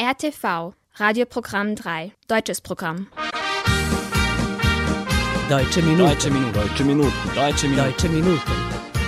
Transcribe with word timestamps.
RTV, 0.00 0.74
Radioprogramm 0.94 1.74
3, 1.74 2.12
deutsches 2.28 2.60
Programm. 2.60 3.08
Deutsche 5.50 5.82
Minuten. 5.82 6.08
Deutsche 6.08 6.30
Minuten. 6.30 6.54
Deutsche 6.54 6.84
Minuten. 6.84 7.12
Deutsche 7.34 8.08
Minuten. 8.08 8.40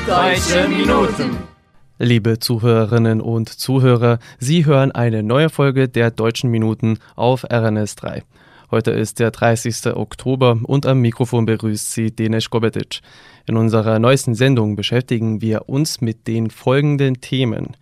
Deutsche 0.05 0.69
Minuten. 0.69 0.69
Deutsche 0.69 0.69
Minuten. 0.69 1.37
Liebe 2.01 2.41
Zuhörerinnen 2.41 3.21
und 3.21 3.51
Zuhörer, 3.51 4.19
Sie 4.41 4.67
hören 4.67 4.91
eine 4.91 5.23
neue 5.23 5.49
Folge 5.49 5.89
der 5.89 6.11
Deutschen 6.11 6.51
Minuten 6.51 6.99
auf 7.15 7.45
RNS 7.45 7.95
3. 7.95 8.25
Heute 8.73 8.91
ist 8.91 9.21
der 9.21 9.31
30. 9.31 9.95
Oktober 9.95 10.59
und 10.65 10.87
am 10.87 11.03
Mikrofon 11.03 11.47
begrüßt 11.47 11.93
Sie 11.93 12.11
Denis 12.11 12.51
Gobetic. 12.51 12.99
In 13.47 13.57
unserer 13.57 14.01
neuesten 14.01 14.35
Sendung 14.35 14.75
beschäftigen 14.75 15.41
wir 15.41 15.69
uns 15.69 16.01
mit 16.01 16.27
den 16.27 16.51
folgenden 16.51 17.21
Themen. 17.21 17.77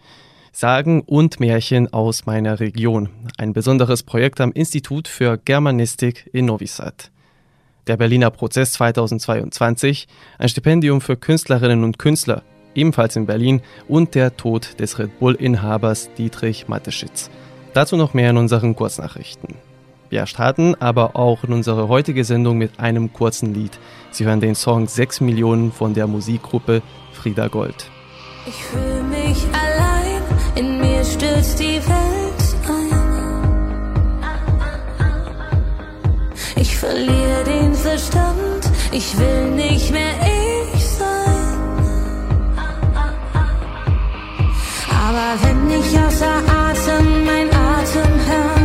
Sagen 0.59 1.03
und 1.03 1.39
Märchen 1.39 1.93
aus 1.93 2.27
meiner 2.27 2.59
Region. 2.59 3.11
Ein 3.37 3.53
besonderes 3.53 4.03
Projekt 4.03 4.41
am 4.41 4.51
Institut 4.51 5.07
für 5.07 5.39
Germanistik 5.39 6.29
in 6.33 6.47
Novi 6.47 6.67
Sad. 6.67 7.13
Der 7.87 7.97
Berliner 7.97 8.33
Prozess 8.33 8.73
2022, 8.73 10.09
ein 10.37 10.49
Stipendium 10.49 11.01
für 11.01 11.17
Künstlerinnen 11.17 11.85
und 11.85 12.01
Künstler, 12.01 12.43
ebenfalls 12.75 13.15
in 13.15 13.27
Berlin, 13.27 13.61
und 13.87 14.17
der 14.17 14.37
Tod 14.37 14.81
des 14.81 14.99
Red 14.99 15.21
Bull-Inhabers 15.21 16.11
Dietrich 16.19 16.67
Mateschitz. 16.67 17.31
Dazu 17.73 17.97
noch 17.97 18.13
mehr 18.13 18.31
in 18.31 18.37
unseren 18.37 18.75
Kurznachrichten. 18.75 19.55
Wir 20.11 20.27
starten 20.27 20.75
aber 20.81 21.15
auch 21.15 21.45
in 21.45 21.53
unsere 21.53 21.87
heutige 21.87 22.25
Sendung 22.25 22.59
mit 22.59 22.81
einem 22.81 23.13
kurzen 23.13 23.55
Lied. 23.55 23.79
Sie 24.11 24.25
hören 24.25 24.41
den 24.41 24.57
Song 24.57 24.89
6 24.89 25.21
Millionen 25.21 25.71
von 25.71 25.95
der 25.95 26.09
Musikgruppe 26.09 26.83
Frieda 27.13 27.47
Gold. 27.47 27.93
Ich 28.45 28.57
fühle 28.65 29.05
mich 29.05 29.45
allein. 29.53 29.88
In 30.59 30.79
mir 30.81 31.05
stürzt 31.05 31.61
die 31.61 31.81
Welt 31.87 32.43
ein. 32.67 32.91
Ich 36.57 36.77
verliere 36.77 37.45
den 37.45 37.73
Verstand, 37.75 38.63
ich 38.91 39.17
will 39.17 39.51
nicht 39.53 39.93
mehr 39.93 40.17
ich 40.75 40.85
sein. 40.85 41.79
Aber 45.07 45.31
wenn 45.43 45.71
ich 45.79 45.97
außer 45.97 46.43
Atem 46.67 47.25
mein 47.25 47.49
Atem 47.55 48.13
höre, 48.27 48.58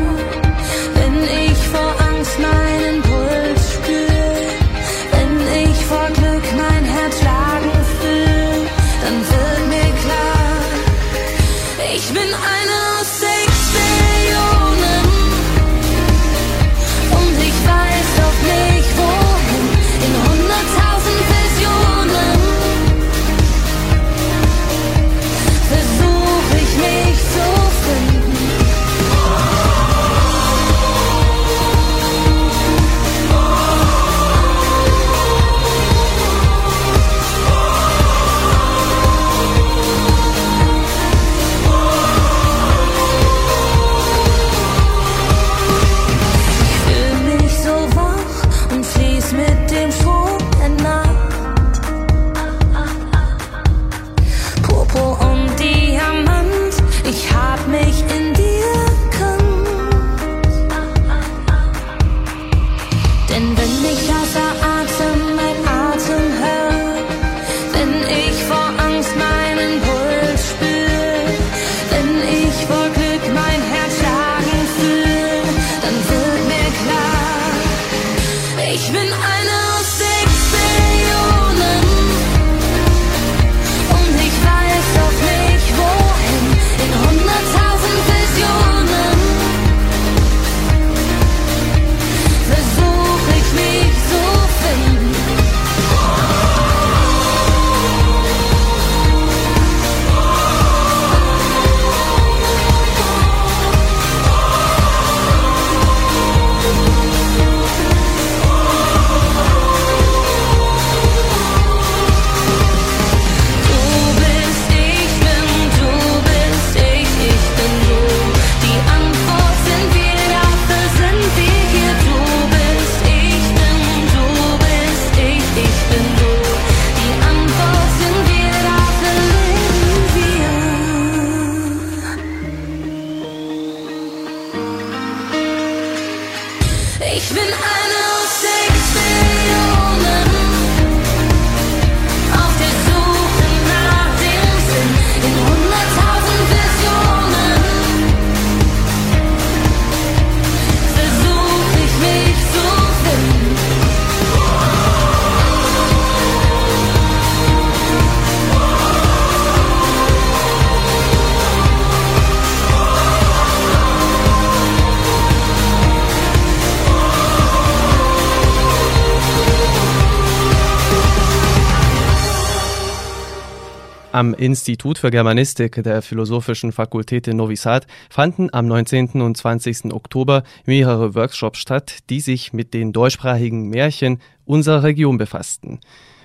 Am 174.13 174.35
Institut 174.35 174.99
für 174.99 175.09
Germanistik 175.09 175.81
der 175.81 176.03
Philosophischen 176.03 176.71
Fakultät 176.71 177.27
in 177.27 177.37
Novi 177.37 177.55
Sad 177.55 177.87
fanden 178.11 178.53
am 178.53 178.67
19. 178.67 179.23
und 179.23 179.35
20. 179.35 179.91
Oktober 179.91 180.43
mehrere 180.67 181.15
Workshops 181.15 181.57
statt, 181.57 181.97
die 182.11 182.19
sich 182.19 182.53
mit 182.53 182.75
den 182.75 182.93
deutschsprachigen 182.93 183.69
Märchen 183.69 184.19
unserer 184.45 184.83
Region 184.83 185.17
befassten. 185.17 185.79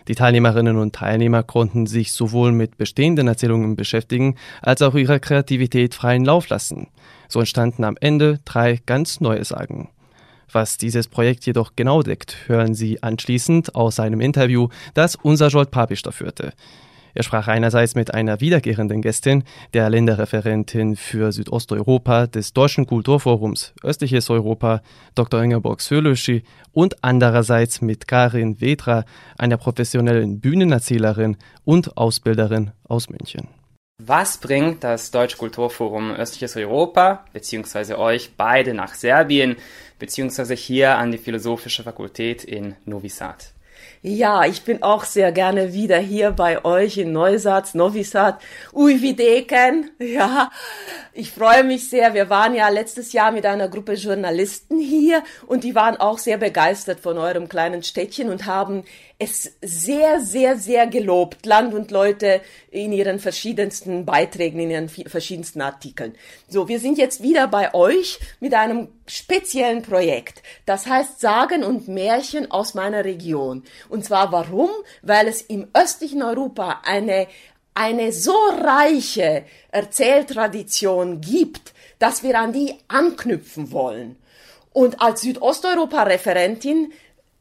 Die 0.06 0.14
Teilnehmerinnen 0.14 0.76
und 0.76 0.96
Teilnehmer 0.96 1.42
konnten 1.42 1.86
sich 1.86 2.12
sowohl 2.12 2.52
mit 2.52 2.76
bestehenden 2.76 3.26
Erzählungen 3.26 3.74
beschäftigen, 3.74 4.34
als 4.60 4.82
auch 4.82 4.94
ihrer 4.94 5.18
Kreativität 5.18 5.94
freien 5.94 6.26
Lauf 6.26 6.50
lassen. 6.50 6.88
So 7.26 7.38
entstanden 7.38 7.84
am 7.84 7.96
Ende 7.98 8.38
drei 8.44 8.80
ganz 8.84 9.22
neue 9.22 9.46
Sagen. 9.46 9.88
Was 10.52 10.76
dieses 10.76 11.08
Projekt 11.08 11.46
jedoch 11.46 11.72
genau 11.74 12.02
deckt, 12.02 12.48
hören 12.48 12.74
Sie 12.74 13.02
anschließend 13.02 13.74
aus 13.74 13.98
einem 13.98 14.20
Interview, 14.20 14.68
das 14.92 15.14
unser 15.14 15.48
Jolt 15.48 15.70
Papister 15.70 16.12
führte. 16.12 16.52
Er 17.18 17.24
sprach 17.24 17.48
einerseits 17.48 17.96
mit 17.96 18.14
einer 18.14 18.40
wiederkehrenden 18.40 19.02
Gästin, 19.02 19.42
der 19.74 19.90
Länderreferentin 19.90 20.94
für 20.94 21.32
Südosteuropa 21.32 22.28
des 22.28 22.52
Deutschen 22.52 22.86
Kulturforums 22.86 23.74
Östliches 23.82 24.30
Europa, 24.30 24.82
Dr. 25.16 25.42
Ingeborg 25.42 25.80
Sölöschi, 25.80 26.44
und 26.70 27.02
andererseits 27.02 27.80
mit 27.80 28.06
Karin 28.06 28.60
Vedra, 28.60 29.04
einer 29.36 29.56
professionellen 29.56 30.38
Bühnenerzählerin 30.38 31.38
und 31.64 31.96
Ausbilderin 31.96 32.70
aus 32.84 33.10
München. 33.10 33.48
Was 34.00 34.38
bringt 34.38 34.84
das 34.84 35.10
Deutsche 35.10 35.38
Kulturforum 35.38 36.12
Östliches 36.12 36.54
Europa 36.54 37.24
bzw. 37.32 37.94
euch 37.94 38.30
beide 38.36 38.74
nach 38.74 38.94
Serbien 38.94 39.56
bzw. 39.98 40.54
hier 40.54 40.96
an 40.96 41.10
die 41.10 41.18
Philosophische 41.18 41.82
Fakultät 41.82 42.44
in 42.44 42.76
Novi 42.84 43.08
Sad? 43.08 43.54
Ja, 44.00 44.44
ich 44.44 44.62
bin 44.62 44.84
auch 44.84 45.02
sehr 45.02 45.32
gerne 45.32 45.72
wieder 45.72 45.98
hier 45.98 46.30
bei 46.30 46.64
euch 46.64 46.98
in 46.98 47.12
Neusatz, 47.12 47.74
Novi 47.74 48.04
Sad, 48.04 48.40
Uivideken. 48.72 49.90
Ja, 50.00 50.50
ich 51.12 51.32
freue 51.32 51.64
mich 51.64 51.90
sehr. 51.90 52.14
Wir 52.14 52.30
waren 52.30 52.54
ja 52.54 52.68
letztes 52.68 53.12
Jahr 53.12 53.30
mit 53.32 53.44
einer 53.44 53.68
Gruppe 53.68 53.94
Journalisten 53.94 54.78
hier 54.78 55.22
und 55.46 55.64
die 55.64 55.74
waren 55.74 55.96
auch 55.96 56.18
sehr 56.18 56.38
begeistert 56.38 57.00
von 57.00 57.18
eurem 57.18 57.48
kleinen 57.48 57.82
Städtchen 57.82 58.30
und 58.30 58.46
haben 58.46 58.84
es 59.20 59.52
sehr, 59.60 60.20
sehr, 60.20 60.56
sehr 60.56 60.86
gelobt, 60.86 61.44
Land 61.44 61.74
und 61.74 61.90
Leute 61.90 62.40
in 62.70 62.92
ihren 62.92 63.18
verschiedensten 63.18 64.04
Beiträgen, 64.04 64.60
in 64.60 64.70
ihren 64.70 64.88
verschiedensten 64.88 65.60
Artikeln. 65.60 66.14
So, 66.48 66.68
wir 66.68 66.78
sind 66.78 66.98
jetzt 66.98 67.20
wieder 67.20 67.48
bei 67.48 67.74
euch 67.74 68.20
mit 68.38 68.54
einem 68.54 68.88
speziellen 69.08 69.82
Projekt. 69.82 70.42
Das 70.66 70.86
heißt 70.86 71.20
Sagen 71.20 71.64
und 71.64 71.88
Märchen 71.88 72.50
aus 72.52 72.74
meiner 72.74 73.04
Region. 73.04 73.64
Und 73.88 74.04
zwar 74.04 74.30
warum? 74.30 74.70
Weil 75.02 75.26
es 75.26 75.42
im 75.42 75.66
östlichen 75.74 76.22
Europa 76.22 76.82
eine, 76.84 77.26
eine 77.74 78.12
so 78.12 78.36
reiche 78.60 79.44
Erzähltradition 79.72 81.20
gibt, 81.20 81.74
dass 81.98 82.22
wir 82.22 82.38
an 82.38 82.52
die 82.52 82.76
anknüpfen 82.86 83.72
wollen. 83.72 84.16
Und 84.72 85.00
als 85.00 85.22
Südosteuropa-Referentin 85.22 86.92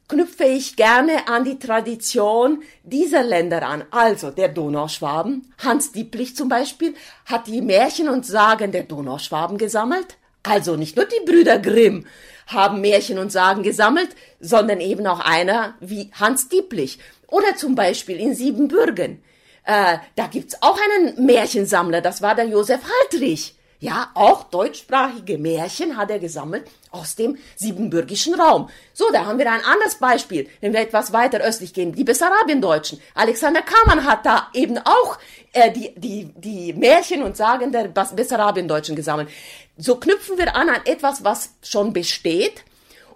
knüpfe 0.08 0.44
ich 0.44 0.76
gerne 0.76 1.28
an 1.28 1.44
die 1.44 1.58
Tradition 1.58 2.62
dieser 2.82 3.22
Länder 3.22 3.62
an. 3.62 3.84
Also 3.90 4.30
der 4.30 4.48
Donauschwaben, 4.48 5.52
Hans 5.62 5.92
Dieplich 5.92 6.34
zum 6.34 6.48
Beispiel, 6.48 6.94
hat 7.26 7.46
die 7.46 7.60
Märchen 7.60 8.08
und 8.08 8.26
Sagen 8.26 8.72
der 8.72 8.84
Donauschwaben 8.84 9.58
gesammelt. 9.58 10.16
Also 10.42 10.76
nicht 10.76 10.96
nur 10.96 11.04
die 11.04 11.24
Brüder 11.24 11.58
Grimm 11.58 12.06
haben 12.46 12.80
Märchen 12.80 13.18
und 13.18 13.30
Sagen 13.30 13.62
gesammelt, 13.62 14.08
sondern 14.40 14.80
eben 14.80 15.06
auch 15.06 15.20
einer 15.20 15.74
wie 15.80 16.10
Hans 16.18 16.48
Dieplich. 16.48 16.98
Oder 17.26 17.56
zum 17.56 17.74
Beispiel 17.74 18.18
in 18.18 18.34
Siebenbürgen. 18.34 19.22
Äh, 19.64 19.98
da 20.16 20.26
gibt's 20.28 20.56
auch 20.62 20.78
einen 20.80 21.26
Märchensammler, 21.26 22.00
das 22.00 22.22
war 22.22 22.34
der 22.34 22.46
Josef 22.46 22.80
Haltrich. 22.82 23.57
Ja, 23.80 24.10
auch 24.14 24.44
deutschsprachige 24.44 25.38
Märchen 25.38 25.96
hat 25.96 26.10
er 26.10 26.18
gesammelt 26.18 26.66
aus 26.90 27.14
dem 27.14 27.38
siebenbürgischen 27.54 28.34
Raum. 28.34 28.68
So, 28.92 29.04
da 29.12 29.24
haben 29.24 29.38
wir 29.38 29.50
ein 29.50 29.64
anderes 29.64 29.94
Beispiel, 29.94 30.48
wenn 30.60 30.72
wir 30.72 30.80
etwas 30.80 31.12
weiter 31.12 31.38
östlich 31.40 31.72
gehen, 31.74 31.92
die 31.92 32.02
Bessarabiendeutschen. 32.02 33.00
Alexander 33.14 33.62
Kamann 33.62 34.04
hat 34.04 34.26
da 34.26 34.48
eben 34.52 34.78
auch 34.78 35.18
äh, 35.52 35.70
die, 35.70 35.94
die, 35.94 36.32
die 36.34 36.72
Märchen 36.72 37.22
und 37.22 37.36
Sagen 37.36 37.70
der 37.70 37.86
Bessarabiendeutschen 37.86 38.96
gesammelt. 38.96 39.28
So 39.76 39.94
knüpfen 39.94 40.38
wir 40.38 40.56
an 40.56 40.68
an 40.68 40.80
etwas, 40.84 41.22
was 41.22 41.50
schon 41.62 41.92
besteht 41.92 42.64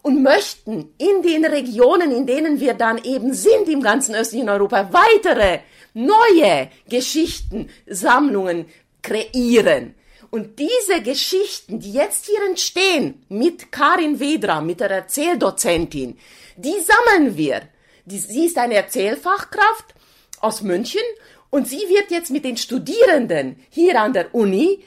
und 0.02 0.22
möchten 0.22 0.94
in 0.98 1.22
den 1.22 1.44
Regionen, 1.44 2.12
in 2.12 2.24
denen 2.24 2.60
wir 2.60 2.74
dann 2.74 2.98
eben 3.02 3.34
sind 3.34 3.68
im 3.68 3.82
ganzen 3.82 4.14
östlichen 4.14 4.48
Europa, 4.48 4.90
weitere 4.92 5.60
neue 5.92 6.68
Geschichten, 6.88 7.68
Sammlungen 7.86 8.66
kreieren. 9.02 9.94
Und 10.32 10.58
diese 10.58 11.02
Geschichten, 11.02 11.78
die 11.78 11.92
jetzt 11.92 12.24
hier 12.24 12.42
entstehen, 12.48 13.22
mit 13.28 13.70
Karin 13.70 14.18
Wedra, 14.18 14.62
mit 14.62 14.80
der 14.80 14.90
Erzähldozentin, 14.90 16.18
die 16.56 16.74
sammeln 16.80 17.36
wir. 17.36 17.68
Die, 18.06 18.18
sie 18.18 18.46
ist 18.46 18.56
eine 18.56 18.76
Erzählfachkraft 18.76 19.94
aus 20.40 20.62
München 20.62 21.02
und 21.50 21.68
sie 21.68 21.86
wird 21.86 22.10
jetzt 22.10 22.30
mit 22.30 22.46
den 22.46 22.56
Studierenden 22.56 23.62
hier 23.68 24.00
an 24.00 24.14
der 24.14 24.34
Uni 24.34 24.82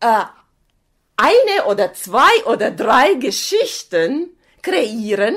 äh, 0.00 0.24
eine 1.16 1.64
oder 1.66 1.94
zwei 1.94 2.44
oder 2.44 2.70
drei 2.70 3.14
Geschichten 3.14 4.36
kreieren 4.60 5.34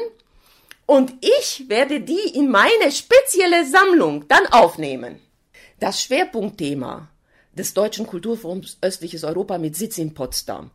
und 0.86 1.14
ich 1.22 1.70
werde 1.70 2.02
die 2.02 2.34
in 2.34 2.52
meine 2.52 2.92
spezielle 2.92 3.66
Sammlung 3.66 4.28
dann 4.28 4.46
aufnehmen. 4.48 5.22
Das 5.80 6.04
Schwerpunktthema 6.04 7.13
des 7.58 7.74
Deutschen 7.74 8.08
Kulturforums 8.08 8.78
Östliches 8.82 9.24
Europa 9.24 9.58
mit 9.58 9.76
Sitz 9.76 9.98
in 9.98 10.14
Potsdam 10.14 10.72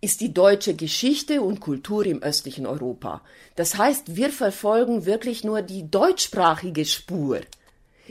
ist 0.00 0.20
die 0.20 0.32
deutsche 0.32 0.74
Geschichte 0.74 1.42
und 1.42 1.60
Kultur 1.60 2.06
im 2.06 2.22
östlichen 2.22 2.66
Europa. 2.66 3.20
Das 3.56 3.76
heißt, 3.76 4.16
wir 4.16 4.30
verfolgen 4.30 5.04
wirklich 5.04 5.44
nur 5.44 5.62
die 5.62 5.90
deutschsprachige 5.90 6.86
Spur 6.86 7.40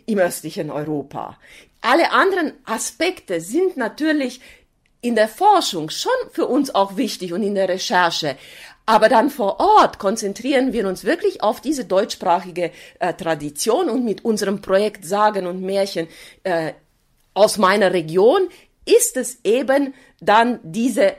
im 0.06 0.20
östlichen 0.20 0.70
Europa. 0.70 1.38
Alle 1.82 2.12
anderen 2.12 2.54
Aspekte 2.66 3.42
sind 3.42 3.76
natürlich 3.78 4.40
in 5.02 5.16
der 5.16 5.30
Forschung 5.30 5.90
schon 5.90 6.12
für 6.32 6.46
uns 6.46 6.76
auch 6.76 6.98
wichtig 6.98 7.34
und 7.34 7.42
in 7.42 7.56
der 7.56 7.70
Recherche. 7.70 8.36
Aber 8.86 9.08
dann 9.08 9.30
vor 9.30 9.60
Ort 9.60 9.98
konzentrieren 9.98 10.74
wir 10.74 10.88
uns 10.88 11.04
wirklich 11.06 11.42
auf 11.42 11.62
diese 11.62 11.86
deutschsprachige 11.86 12.72
äh, 13.00 13.14
Tradition 13.14 13.90
und 13.90 14.04
mit 14.04 14.26
unserem 14.26 14.62
Projekt 14.62 15.06
Sagen 15.06 15.48
und 15.48 15.62
Märchen 15.62 16.08
äh, 16.44 16.74
aus 17.34 17.58
meiner 17.58 17.94
Region 17.94 18.50
ist 18.86 19.18
es 19.18 19.40
eben 19.44 19.94
dann 20.20 20.60
diese 20.64 21.16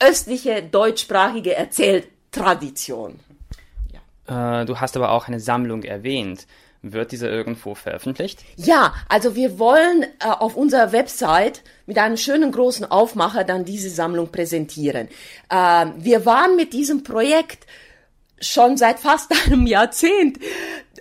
östliche 0.00 0.62
deutschsprachige 0.62 1.54
Erzähltradition. 1.56 3.18
Ja. 4.26 4.62
Äh, 4.62 4.66
du 4.66 4.78
hast 4.78 4.96
aber 4.96 5.10
auch 5.12 5.28
eine 5.28 5.40
Sammlung 5.40 5.82
erwähnt. 5.82 6.46
Wird 6.80 7.10
diese 7.10 7.26
irgendwo 7.26 7.74
veröffentlicht? 7.74 8.44
Ja, 8.54 8.94
also 9.08 9.34
wir 9.34 9.58
wollen 9.58 10.04
äh, 10.04 10.26
auf 10.28 10.54
unserer 10.54 10.92
Website 10.92 11.62
mit 11.86 11.98
einem 11.98 12.16
schönen 12.16 12.52
großen 12.52 12.88
Aufmacher 12.88 13.42
dann 13.42 13.64
diese 13.64 13.90
Sammlung 13.90 14.30
präsentieren. 14.30 15.08
Äh, 15.50 15.86
wir 15.96 16.24
waren 16.24 16.54
mit 16.54 16.72
diesem 16.72 17.02
Projekt 17.02 17.66
schon 18.40 18.76
seit 18.76 19.00
fast 19.00 19.32
einem 19.46 19.66
Jahrzehnt 19.66 20.38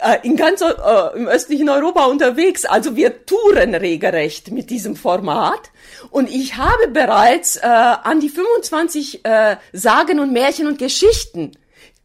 äh, 0.02 0.18
in 0.24 0.36
ganz 0.36 0.62
äh, 0.62 0.74
im 1.16 1.28
östlichen 1.28 1.70
Europa 1.70 2.06
unterwegs. 2.06 2.66
Also 2.66 2.96
wir 2.96 3.26
touren 3.26 3.76
regelrecht 3.76 4.52
mit 4.52 4.70
diesem 4.70 4.96
Format. 4.96 5.72
Und 6.10 6.30
ich 6.30 6.58
habe 6.58 6.88
bereits 6.90 7.58
äh, 7.58 7.66
an 7.66 8.20
die 8.20 8.30
25 8.30 9.26
äh, 9.26 9.58
Sagen 9.74 10.20
und 10.20 10.32
Märchen 10.34 10.68
und 10.68 10.80
Geschichten 10.80 11.52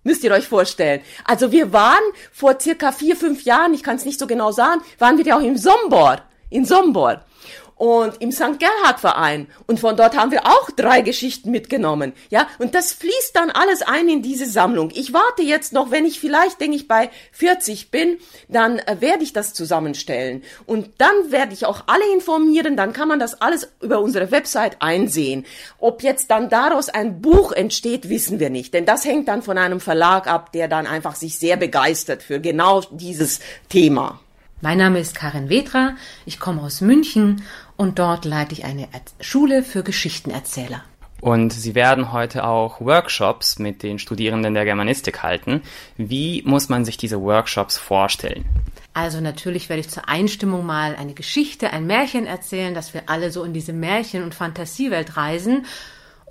Müsst 0.05 0.25
ihr 0.25 0.33
euch 0.33 0.49
vorstellen. 0.49 1.01
Also 1.25 1.53
wir 1.53 1.73
waren 1.73 2.03
vor 2.33 2.59
circa 2.59 2.91
vier, 2.91 3.15
fünf 3.15 3.45
Jahren, 3.45 3.73
ich 3.73 3.85
kann 3.85 3.97
es 3.97 4.05
nicht 4.05 4.19
so 4.19 4.27
genau 4.27 4.51
sagen, 4.51 4.83
waren 4.99 5.17
wir 5.17 5.25
ja 5.25 5.37
auch 5.37 5.43
im 5.43 5.57
Sombor. 5.57 6.21
In 6.51 6.65
Sombor 6.65 7.25
und 7.83 8.23
im 8.23 8.31
St. 8.31 8.61
Gerhard 8.61 9.01
Verein. 9.01 9.49
Und 9.67 9.81
von 9.81 9.97
dort 9.97 10.17
haben 10.17 10.31
wir 10.31 10.47
auch 10.47 10.71
drei 10.71 11.01
Geschichten 11.01 11.51
mitgenommen. 11.51 12.13
Ja, 12.31 12.47
und 12.61 12.77
das 12.77 12.93
fließt 12.93 13.35
dann 13.35 13.51
alles 13.51 13.83
ein 13.83 14.09
in 14.09 14.23
diese 14.23 14.47
Sammlung. 14.47 14.93
Ich 14.95 15.13
warte 15.13 15.43
jetzt 15.43 15.73
noch, 15.73 15.91
wenn 15.91 16.07
ich 16.07 16.21
vielleicht, 16.21 16.61
denke 16.61 16.77
ich, 16.77 16.87
bei 16.87 17.11
40 17.33 17.91
bin, 17.91 18.19
dann 18.47 18.79
äh, 18.79 18.99
werde 19.01 19.25
ich 19.25 19.33
das 19.33 19.53
zusammenstellen. 19.53 20.45
Und 20.65 20.91
dann 20.99 21.33
werde 21.33 21.55
ich 21.55 21.67
auch 21.67 21.83
alle 21.89 22.05
informieren, 22.15 22.77
dann 22.77 22.93
kann 22.93 23.09
man 23.09 23.19
das 23.19 23.41
alles 23.41 23.73
über 23.81 23.99
unsere 23.99 24.31
Website 24.31 24.77
einsehen. 24.79 25.45
Ob 25.81 26.05
jetzt 26.05 26.31
dann 26.31 26.51
daraus 26.51 26.89
ein 26.89 27.21
Buch 27.21 27.51
entsteht, 27.51 28.09
wissen 28.09 28.39
wir 28.39 28.51
nicht. 28.51 28.75
Denn 28.75 28.87
das 28.87 29.05
hängt 29.05 29.27
dann 29.27 29.43
von 29.43 29.59
einem 29.59 29.81
Verlag 29.81 30.29
ab, 30.29 30.53
der 30.53 30.69
dann 30.69 30.87
einfach 30.87 31.17
sich 31.17 31.37
sehr 31.37 31.57
begeistert 31.57 32.23
für 32.23 32.39
genau 32.39 32.83
dieses 32.93 33.41
Thema. 33.69 34.21
Mein 34.65 34.79
Name 34.79 35.01
ist 35.01 35.17
Karin 35.17 35.49
Wedra, 35.49 35.97
ich 36.25 36.39
komme 36.39 36.63
aus 36.63 36.83
München 36.83 37.43
und 37.77 37.99
dort 37.99 38.25
leite 38.25 38.53
ich 38.53 38.65
eine 38.65 38.89
Schule 39.21 39.63
für 39.63 39.83
Geschichtenerzähler. 39.83 40.83
Und 41.21 41.53
Sie 41.53 41.77
werden 41.77 42.13
heute 42.13 42.45
auch 42.45 42.81
Workshops 42.81 43.61
mit 43.61 43.85
den 43.85 44.01
Studierenden 44.01 44.55
der 44.55 44.65
Germanistik 44.65 45.23
halten. 45.23 45.63
Wie 45.97 46.43
muss 46.45 46.69
man 46.69 46.85
sich 46.85 46.97
diese 46.97 47.21
Workshops 47.21 47.79
vorstellen? 47.79 48.45
Also 48.93 49.21
natürlich 49.21 49.69
werde 49.69 49.81
ich 49.81 49.89
zur 49.89 50.09
Einstimmung 50.09 50.67
mal 50.67 50.97
eine 50.97 51.15
Geschichte, 51.15 51.73
ein 51.73 51.87
Märchen 51.87 52.27
erzählen, 52.27 52.75
dass 52.75 52.93
wir 52.93 53.05
alle 53.07 53.31
so 53.31 53.45
in 53.45 53.53
diese 53.53 53.73
Märchen- 53.73 54.25
und 54.25 54.35
Fantasiewelt 54.35 55.17
reisen 55.17 55.65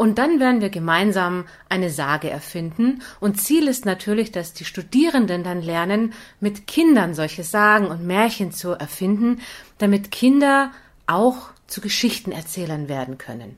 und 0.01 0.17
dann 0.17 0.39
werden 0.39 0.61
wir 0.61 0.69
gemeinsam 0.69 1.45
eine 1.69 1.89
Sage 1.89 2.29
erfinden. 2.29 3.03
Und 3.19 3.39
Ziel 3.39 3.67
ist 3.67 3.85
natürlich, 3.85 4.31
dass 4.31 4.51
die 4.53 4.65
Studierenden 4.65 5.43
dann 5.43 5.61
lernen, 5.61 6.13
mit 6.39 6.65
Kindern 6.65 7.13
solche 7.13 7.43
Sagen 7.43 7.85
und 7.85 8.05
Märchen 8.05 8.51
zu 8.51 8.71
erfinden, 8.71 9.41
damit 9.77 10.11
Kinder 10.11 10.71
auch 11.07 11.49
zu 11.67 11.81
Geschichtenerzählern 11.81 12.89
werden 12.89 13.17
können. 13.17 13.55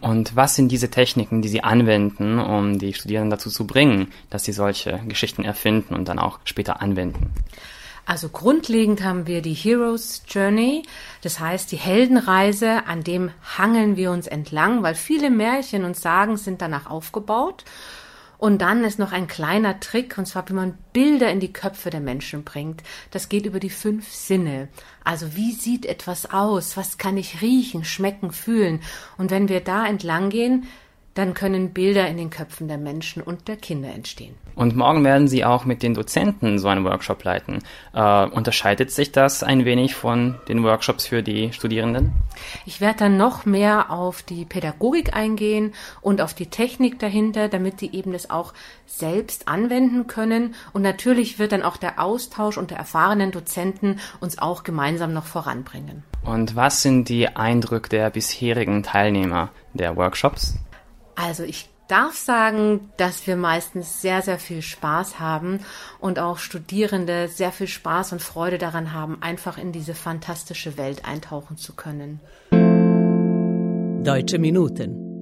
Und 0.00 0.36
was 0.36 0.54
sind 0.54 0.70
diese 0.70 0.90
Techniken, 0.90 1.42
die 1.42 1.48
Sie 1.48 1.64
anwenden, 1.64 2.38
um 2.38 2.78
die 2.78 2.94
Studierenden 2.94 3.30
dazu 3.30 3.50
zu 3.50 3.66
bringen, 3.66 4.12
dass 4.30 4.44
sie 4.44 4.52
solche 4.52 5.00
Geschichten 5.08 5.44
erfinden 5.44 5.94
und 5.94 6.08
dann 6.08 6.18
auch 6.18 6.38
später 6.44 6.80
anwenden? 6.80 7.32
Also 8.06 8.28
grundlegend 8.28 9.02
haben 9.02 9.26
wir 9.26 9.40
die 9.40 9.54
Heroes 9.54 10.22
Journey, 10.28 10.82
das 11.22 11.40
heißt 11.40 11.72
die 11.72 11.78
Heldenreise, 11.78 12.86
an 12.86 13.02
dem 13.02 13.30
hangeln 13.56 13.96
wir 13.96 14.10
uns 14.10 14.26
entlang, 14.26 14.82
weil 14.82 14.94
viele 14.94 15.30
Märchen 15.30 15.84
und 15.84 15.96
Sagen 15.96 16.36
sind 16.36 16.60
danach 16.60 16.86
aufgebaut. 16.86 17.64
Und 18.38 18.62
dann 18.62 18.84
ist 18.84 18.98
noch 18.98 19.12
ein 19.12 19.26
kleiner 19.26 19.80
Trick, 19.80 20.18
und 20.18 20.26
zwar, 20.26 20.48
wie 20.48 20.54
man 20.54 20.78
Bilder 20.92 21.30
in 21.30 21.40
die 21.40 21.52
Köpfe 21.52 21.90
der 21.90 22.00
Menschen 22.00 22.44
bringt. 22.44 22.82
Das 23.10 23.28
geht 23.28 23.46
über 23.46 23.60
die 23.60 23.70
fünf 23.70 24.10
Sinne. 24.10 24.68
Also, 25.02 25.36
wie 25.36 25.52
sieht 25.52 25.86
etwas 25.86 26.30
aus? 26.30 26.76
Was 26.76 26.98
kann 26.98 27.16
ich 27.16 27.42
riechen, 27.42 27.84
schmecken, 27.84 28.32
fühlen? 28.32 28.80
Und 29.18 29.30
wenn 29.30 29.48
wir 29.48 29.60
da 29.60 29.86
entlang 29.86 30.30
gehen, 30.30 30.66
dann 31.14 31.34
können 31.34 31.72
Bilder 31.72 32.08
in 32.08 32.16
den 32.16 32.30
Köpfen 32.30 32.68
der 32.68 32.78
Menschen 32.78 33.22
und 33.22 33.48
der 33.48 33.56
Kinder 33.56 33.88
entstehen. 33.94 34.34
Und 34.56 34.76
morgen 34.76 35.04
werden 35.04 35.26
Sie 35.26 35.44
auch 35.44 35.64
mit 35.64 35.82
den 35.82 35.94
Dozenten 35.94 36.58
so 36.58 36.68
einen 36.68 36.84
Workshop 36.84 37.24
leiten. 37.24 37.60
Äh, 37.92 38.26
unterscheidet 38.26 38.90
sich 38.90 39.10
das 39.10 39.42
ein 39.42 39.64
wenig 39.64 39.94
von 39.94 40.36
den 40.48 40.62
Workshops 40.62 41.06
für 41.06 41.22
die 41.22 41.52
Studierenden? 41.52 42.12
Ich 42.64 42.80
werde 42.80 42.98
dann 43.00 43.16
noch 43.16 43.46
mehr 43.46 43.90
auf 43.90 44.22
die 44.22 44.44
Pädagogik 44.44 45.14
eingehen 45.14 45.72
und 46.00 46.20
auf 46.20 46.34
die 46.34 46.46
Technik 46.46 46.98
dahinter, 46.98 47.48
damit 47.48 47.80
sie 47.80 47.90
eben 47.92 48.12
das 48.12 48.30
auch 48.30 48.54
selbst 48.86 49.48
anwenden 49.48 50.06
können. 50.06 50.54
Und 50.72 50.82
natürlich 50.82 51.38
wird 51.38 51.52
dann 51.52 51.62
auch 51.62 51.76
der 51.76 52.00
Austausch 52.00 52.58
unter 52.58 52.76
erfahrenen 52.76 53.32
Dozenten 53.32 53.98
uns 54.20 54.38
auch 54.38 54.62
gemeinsam 54.62 55.12
noch 55.12 55.26
voranbringen. 55.26 56.04
Und 56.24 56.56
was 56.56 56.82
sind 56.82 57.08
die 57.08 57.28
Eindrücke 57.28 57.88
der 57.88 58.10
bisherigen 58.10 58.82
Teilnehmer 58.82 59.50
der 59.74 59.96
Workshops? 59.96 60.54
Also 61.16 61.42
ich 61.44 61.68
darf 61.88 62.14
sagen, 62.14 62.90
dass 62.96 63.26
wir 63.26 63.36
meistens 63.36 64.00
sehr, 64.00 64.22
sehr 64.22 64.38
viel 64.38 64.62
Spaß 64.62 65.20
haben 65.20 65.60
und 66.00 66.18
auch 66.18 66.38
Studierende 66.38 67.28
sehr 67.28 67.52
viel 67.52 67.68
Spaß 67.68 68.12
und 68.12 68.22
Freude 68.22 68.58
daran 68.58 68.92
haben, 68.92 69.18
einfach 69.20 69.58
in 69.58 69.72
diese 69.72 69.94
fantastische 69.94 70.76
Welt 70.78 71.04
eintauchen 71.04 71.56
zu 71.56 71.74
können. 71.74 72.20
Deutsche 74.04 74.38
Minuten. 74.38 75.13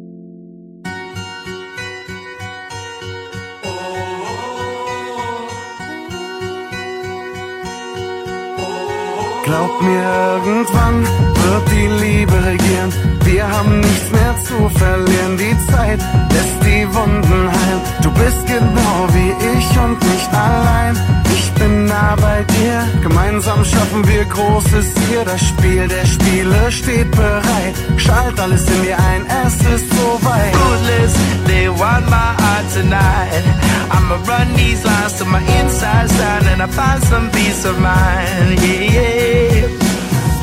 Glaub 9.53 9.83
mir, 9.83 10.41
irgendwann 10.47 11.05
wird 11.05 11.71
die 11.71 11.87
Liebe 11.87 12.33
regieren. 12.33 12.91
Wir 13.25 13.47
haben 13.47 13.81
nichts 13.81 14.11
mehr 14.11 14.35
zu 14.49 14.79
verlieren. 14.79 15.37
Die 15.37 15.55
Zeit 15.71 16.01
lässt 16.33 16.59
die 16.65 16.87
Wunden 16.95 17.51
heilen. 17.53 17.83
Du 18.03 18.11
bist 18.13 18.47
genau 18.47 18.97
wie 19.13 19.33
ich 19.59 19.69
und 19.79 20.01
nicht 20.11 20.33
allein. 20.33 20.97
Ich 21.35 21.53
bin 21.53 21.85
nah 21.85 22.17
bei 22.17 22.43
dir. 22.45 22.89
Gemeinsam 23.03 23.63
schaffen 23.63 24.09
wir 24.09 24.25
Großes 24.25 24.87
hier. 25.11 25.23
Das 25.27 25.43
Spiel 25.47 25.87
der 25.87 26.07
Spiele 26.07 26.73
steht 26.73 27.11
bereit. 27.11 27.75
Schalt 27.99 28.41
alles 28.41 28.67
in 28.71 28.83
dir 28.85 28.99
ein, 28.99 29.27
es 29.45 29.55
ist 29.75 29.91
soweit. 29.93 30.55
Ruthless, 30.65 31.13
they 31.47 31.69
want 31.69 32.09
my 32.09 32.33
heart 32.41 32.67
tonight. 32.73 33.62
I'ma 34.13 34.27
run 34.27 34.53
these 34.57 34.85
lines 34.85 35.15
to 35.21 35.25
my 35.25 35.41
inside 35.61 36.11
side 36.11 36.45
and 36.53 36.61
I 36.61 36.67
find 36.67 37.03
some 37.03 37.31
peace 37.31 37.65
of 37.65 37.81
mind. 37.81 38.61
Yeah, 38.61 38.97
yeah. 38.97 39.69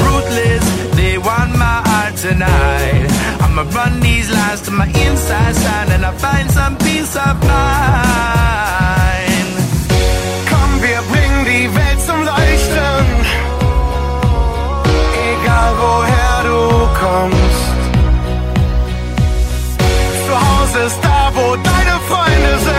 Ruthless, 0.04 0.66
they 0.96 1.20
want 1.20 1.52
my 1.56 1.78
heart 1.86 2.16
tonight. 2.16 3.06
I'ma 3.40 3.62
run 3.78 4.00
these 4.00 4.32
lines 4.32 4.62
to 4.62 4.72
my 4.72 4.88
inside 4.88 5.56
side 5.56 5.90
and 5.90 6.04
I 6.04 6.12
find 6.18 6.50
some 6.50 6.78
peace 6.80 7.16
of 7.16 7.36
mind. 7.46 9.54
Komm, 10.50 10.82
wir 10.82 11.02
bringen 11.12 11.46
die 11.46 11.70
Welt 11.78 12.02
zum 12.08 12.24
Leuchten. 12.26 13.06
Egal 15.30 15.72
woher 15.84 16.38
du 16.50 16.62
kommst. 17.04 17.66
Zu 20.26 20.34
Hause 20.48 20.80
ist 20.88 21.00
da, 21.04 21.32
wo 21.36 21.56
deine 21.56 22.00
Freunde 22.10 22.54
sind. 22.66 22.79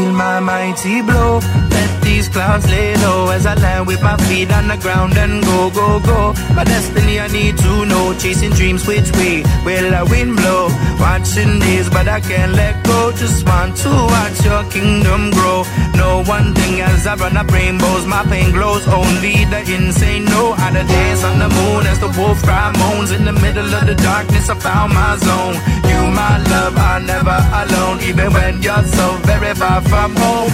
Feel 0.00 0.12
my 0.12 0.40
mighty 0.40 1.02
blow. 1.02 1.40
Let 1.68 1.99
these 2.10 2.28
clouds 2.28 2.66
lay 2.68 2.96
low 2.96 3.30
as 3.30 3.46
I 3.46 3.54
land 3.54 3.86
with 3.86 4.02
my 4.02 4.16
feet 4.26 4.50
on 4.52 4.66
the 4.66 4.76
ground 4.76 5.16
and 5.16 5.42
go, 5.44 5.70
go, 5.70 5.88
go. 6.00 6.34
My 6.56 6.64
destiny 6.64 7.20
I 7.20 7.28
need 7.28 7.56
to 7.58 7.72
know. 7.86 8.04
Chasing 8.22 8.50
dreams, 8.58 8.82
which 8.86 9.08
way 9.18 9.44
will 9.64 9.88
the 9.96 10.02
wind 10.10 10.36
blow? 10.36 10.62
Watching 10.98 11.60
days, 11.60 11.88
but 11.88 12.06
I 12.08 12.20
can't 12.20 12.52
let 12.52 12.74
go. 12.84 13.12
Just 13.12 13.46
want 13.46 13.76
to 13.84 13.92
watch 14.14 14.38
your 14.44 14.62
kingdom 14.74 15.30
grow. 15.30 15.62
No 15.94 16.22
one 16.36 16.48
thing 16.58 16.80
as 16.80 17.06
I 17.06 17.14
run 17.14 17.36
up 17.36 17.48
rainbows, 17.52 18.04
my 18.06 18.22
pain 18.24 18.50
glows. 18.52 18.84
Only 18.88 19.44
the 19.52 19.60
insane 19.76 20.24
know 20.24 20.52
how 20.60 20.70
to 20.70 20.82
dance 20.82 21.22
on 21.24 21.38
the 21.38 21.48
moon 21.58 21.86
as 21.86 21.98
the 22.00 22.10
wolf 22.18 22.42
cry 22.42 22.72
moans. 22.82 23.10
In 23.12 23.24
the 23.24 23.36
middle 23.44 23.70
of 23.78 23.86
the 23.86 23.94
darkness, 23.94 24.50
I 24.50 24.56
found 24.56 24.92
my 24.92 25.16
zone. 25.16 25.56
You, 25.88 26.00
my 26.10 26.34
love, 26.52 26.76
are 26.76 27.00
never 27.00 27.38
alone. 27.62 27.96
Even 28.02 28.32
when 28.32 28.62
you're 28.62 28.86
so 28.98 29.06
very 29.30 29.54
far 29.54 29.80
from 29.82 30.16
home. 30.16 30.50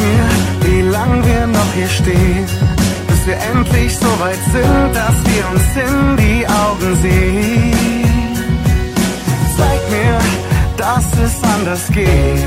Mir, 0.00 0.28
wie 0.62 0.82
lang 0.90 1.24
wir 1.24 1.46
noch 1.46 1.72
hier 1.74 1.88
stehen, 1.88 2.46
bis 3.06 3.26
wir 3.26 3.38
endlich 3.52 3.96
so 3.96 4.10
weit 4.20 4.42
sind, 4.52 4.94
dass 4.94 5.16
wir 5.30 5.48
uns 5.52 5.64
in 5.86 6.16
die 6.16 6.46
Augen 6.46 6.96
sehen. 7.02 8.34
Zeig 9.56 9.90
mir, 9.90 10.18
dass 10.76 11.06
es 11.26 11.34
anders 11.54 11.86
geht. 11.92 12.44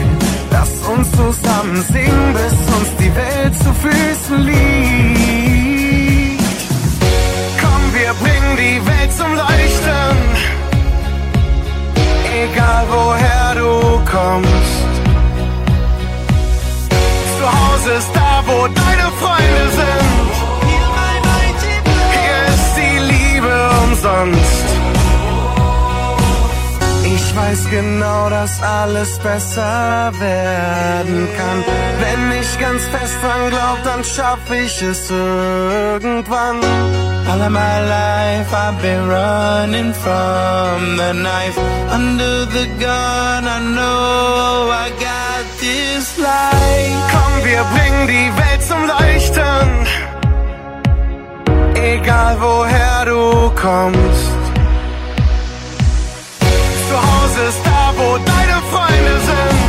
Lass 0.51 0.71
uns 0.93 1.11
zusammen 1.11 1.83
singen, 1.91 2.33
bis 2.33 2.57
uns 2.77 2.89
die 2.99 3.15
Welt 3.15 3.55
zu 3.63 3.73
Füßen 3.83 4.39
liegt. 4.39 5.63
Komm, 7.61 7.83
wir 7.93 8.13
bringen 8.23 8.57
die 8.57 8.79
Welt 8.85 9.11
zum 9.13 9.31
Leuchten. 9.33 10.17
Egal 12.43 12.85
woher 12.89 13.55
du 13.55 14.01
kommst. 14.11 14.83
Zu 17.39 17.45
Hause 17.45 17.91
ist 17.91 18.22
wo 18.45 18.67
deine 18.67 19.07
Freunde 19.21 19.63
sind. 19.79 20.09
Hier 22.15 22.39
ist 22.53 22.71
die 22.77 22.99
Liebe 23.13 23.55
umsonst. 23.83 24.65
Ich 27.05 27.35
weiß 27.35 27.69
genau, 27.69 28.29
dass 28.29 28.61
alles 28.61 29.17
besser 29.19 30.11
werden 30.19 31.27
kann. 31.37 31.63
Wenn 31.99 32.39
ich 32.39 32.59
ganz 32.59 32.81
fest 32.87 33.15
dran 33.21 33.49
glaub, 33.49 33.83
dann 33.83 34.03
schaff 34.03 34.51
ich 34.51 34.81
es 34.81 35.09
irgendwann. 35.09 36.59
All 37.29 37.41
of 37.41 37.49
my 37.49 37.79
life 37.87 38.53
I've 38.53 38.79
been 38.81 39.09
running 39.09 39.93
from 39.93 40.97
the 40.97 41.13
knife. 41.13 41.57
Under 41.91 42.45
the 42.45 42.67
gun, 42.79 43.47
I 43.47 43.59
know 43.75 44.69
I 44.71 44.89
got 44.99 45.12
life. 46.17 47.03
Komm, 47.11 47.43
wir 47.43 47.63
bringen 47.73 48.07
die 48.07 48.31
Welt 48.37 48.63
zum 48.63 48.81
Leuchten. 48.93 49.69
Egal 51.75 52.37
woher 52.39 53.05
du 53.05 53.49
kommst. 53.55 54.31
Zu 56.89 56.95
Hause 57.09 57.39
ist 57.49 57.61
da, 57.65 57.93
wo 57.97 58.17
deine 58.17 58.57
Freunde 58.71 59.15
sind. 59.29 59.59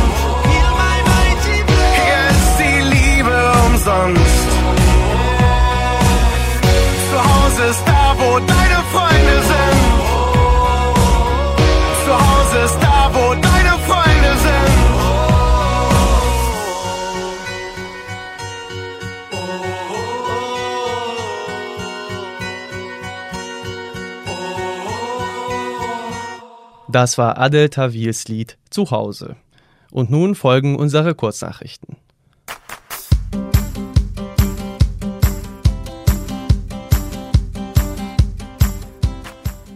Hier 1.97 2.21
ist 2.33 2.51
die 2.59 2.81
Liebe 2.95 3.37
umsonst. 3.67 4.49
Zu 7.11 7.17
Hause 7.31 7.63
ist 7.71 7.83
da, 7.85 8.15
wo 8.19 8.39
deine 8.39 8.79
Freunde 8.93 9.35
sind. 9.51 9.74
Das 26.95 27.17
war 27.17 27.37
Adel 27.37 27.67
Tawils 27.67 28.29
Lied 28.29 28.57
Zuhause. 28.69 29.35
Und 29.91 30.09
nun 30.11 30.33
folgen 30.33 30.77
unsere 30.77 31.13
Kurznachrichten. 31.13 31.97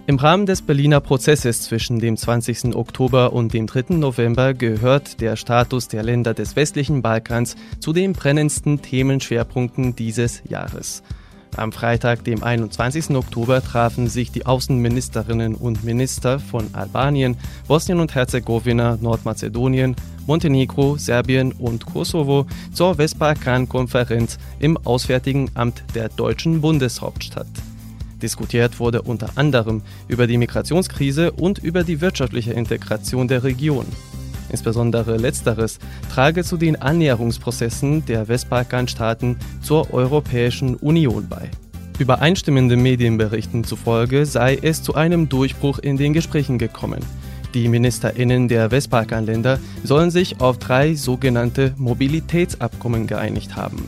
Im 0.08 0.16
Rahmen 0.16 0.46
des 0.46 0.62
Berliner 0.62 1.02
Prozesses 1.02 1.64
zwischen 1.64 2.00
dem 2.00 2.16
20. 2.16 2.74
Oktober 2.74 3.34
und 3.34 3.54
dem 3.54 3.68
3. 3.68 3.96
November 3.96 4.54
gehört 4.54 5.20
der 5.20 5.36
Status 5.36 5.90
der 5.90 6.04
Länder 6.04 6.34
des 6.34 6.56
westlichen 6.56 7.02
Balkans 7.02 7.58
zu 7.82 7.92
den 7.92 8.14
brennendsten 8.14 8.82
Themenschwerpunkten 8.82 9.94
dieses 9.94 10.42
Jahres. 10.48 11.04
Am 11.58 11.72
Freitag, 11.72 12.24
dem 12.24 12.44
21. 12.44 13.16
Oktober, 13.16 13.62
trafen 13.62 14.08
sich 14.08 14.32
die 14.32 14.46
Außenministerinnen 14.46 15.56
und 15.56 15.84
Minister 15.84 16.40
von 16.40 16.74
Albanien, 16.74 17.38
Bosnien 17.68 18.00
und 18.00 18.16
Herzegowina, 18.16 18.98
Nordmazedonien, 19.02 19.96
Montenegro, 20.26 20.98
Serbien 20.98 21.52
und 21.52 21.86
Kosovo 21.86 22.46
zur 22.72 22.98
Westbalkan-Konferenz 22.98 24.38
im 24.60 24.78
Auswärtigen 24.78 25.50
Amt 25.56 25.84
der 25.96 26.10
deutschen 26.10 26.62
Bundeshauptstadt. 26.62 27.48
Diskutiert 28.22 28.80
wurde 28.80 29.02
unter 29.02 29.38
anderem 29.38 29.82
über 30.08 30.28
die 30.28 30.38
Migrationskrise 30.38 31.32
und 31.32 31.58
über 31.60 31.84
die 31.84 32.02
wirtschaftliche 32.02 32.54
Integration 32.54 33.28
der 33.28 33.44
Region. 33.44 33.86
Insbesondere 34.50 35.18
letzteres 35.18 35.80
trage 36.14 36.44
zu 36.44 36.58
den 36.58 36.76
Annäherungsprozessen 36.82 38.06
der 38.06 38.28
Westbalkanstaaten 38.28 39.38
zur 39.62 39.94
Europäischen 39.94 40.76
Union 40.76 41.28
bei. 41.30 41.50
Übereinstimmende 42.00 42.78
Medienberichten 42.78 43.64
zufolge 43.64 44.26
sei 44.26 44.58
es 44.62 44.82
zu 44.82 44.96
einem 44.96 45.28
Durchbruch 45.28 45.80
in 45.80 45.98
den 45.98 46.14
Gesprächen 46.14 46.58
gekommen. 46.58 47.02
Die 47.54 47.68
Ministerinnen 47.68 48.48
der 48.48 48.72
Westbalkanländer 48.72 49.60
sollen 49.84 50.12
sich 50.12 50.40
auf 50.40 50.60
drei 50.60 50.96
sogenannte 50.96 51.74
Mobilitätsabkommen 51.78 53.08
geeinigt 53.08 53.56
haben. 53.56 53.84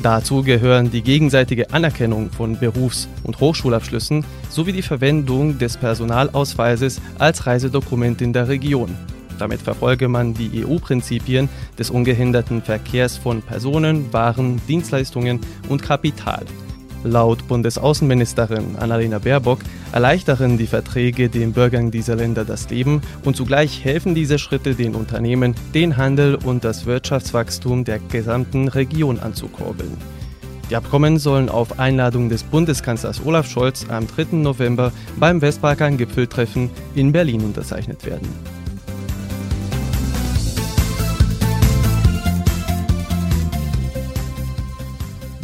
Dazu 0.00 0.44
gehören 0.44 0.92
die 0.92 1.02
gegenseitige 1.02 1.72
Anerkennung 1.72 2.30
von 2.30 2.56
Berufs- 2.56 3.08
und 3.24 3.40
Hochschulabschlüssen 3.40 4.24
sowie 4.48 4.72
die 4.72 4.82
Verwendung 4.82 5.58
des 5.58 5.76
Personalausweises 5.76 7.00
als 7.18 7.46
Reisedokument 7.46 8.22
in 8.22 8.32
der 8.32 8.46
Region. 8.46 8.96
Damit 9.38 9.62
verfolge 9.62 10.08
man 10.08 10.34
die 10.34 10.64
EU-Prinzipien 10.64 11.48
des 11.78 11.90
ungehinderten 11.90 12.62
Verkehrs 12.62 13.16
von 13.16 13.42
Personen, 13.42 14.12
Waren, 14.12 14.60
Dienstleistungen 14.66 15.40
und 15.68 15.82
Kapital. 15.82 16.44
Laut 17.04 17.46
Bundesaußenministerin 17.46 18.76
Annalena 18.76 19.20
Baerbock 19.20 19.60
erleichtern 19.92 20.58
die 20.58 20.66
Verträge 20.66 21.28
den 21.28 21.52
Bürgern 21.52 21.92
dieser 21.92 22.16
Länder 22.16 22.44
das 22.44 22.68
Leben 22.70 23.02
und 23.24 23.36
zugleich 23.36 23.84
helfen 23.84 24.16
diese 24.16 24.38
Schritte 24.38 24.74
den 24.74 24.96
Unternehmen, 24.96 25.54
den 25.74 25.96
Handel 25.96 26.34
und 26.34 26.64
das 26.64 26.86
Wirtschaftswachstum 26.86 27.84
der 27.84 28.00
gesamten 28.00 28.66
Region 28.66 29.20
anzukurbeln. 29.20 29.96
Die 30.70 30.76
Abkommen 30.76 31.18
sollen 31.18 31.48
auf 31.48 31.78
Einladung 31.78 32.28
des 32.28 32.42
Bundeskanzlers 32.42 33.24
Olaf 33.24 33.48
Scholz 33.48 33.86
am 33.88 34.06
3. 34.06 34.36
November 34.36 34.92
beim 35.16 35.40
Westbalkan-Gipfeltreffen 35.40 36.68
in 36.94 37.12
Berlin 37.12 37.42
unterzeichnet 37.42 38.04
werden. 38.04 38.28